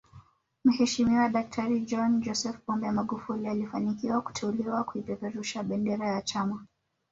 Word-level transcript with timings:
Mheshimiwa 0.63 1.27
daktari 1.33 1.77
John 1.83 2.21
Joseph 2.21 2.59
Pombe 2.65 2.91
Magufuli 2.91 3.47
alifanikiwa 3.47 4.21
kuteuliwa 4.21 4.83
kuipeperusha 4.83 5.63
bendera 5.63 6.07
ya 6.07 6.21
chama 6.21 6.65